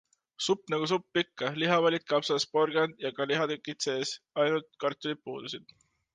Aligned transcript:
Supp 0.43 0.61
nagu 0.73 0.85
supp 0.91 1.19
ikka, 1.21 1.51
lihapallid, 1.63 2.05
kapsas, 2.13 2.47
porgand 2.57 2.97
ja 3.05 3.13
ka 3.19 3.29
ihatükid 3.35 3.87
sees, 3.87 4.15
ainult 4.47 4.69
kartulid 4.87 5.23
puudusid. 5.29 5.79